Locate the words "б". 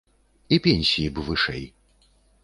1.17-1.25